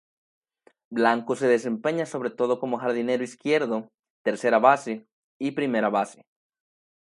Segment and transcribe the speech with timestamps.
[0.89, 3.91] Blanco se desempeña sobre todo como jardinero izquierdo,
[4.23, 5.05] tercera base
[5.37, 6.23] y primera base.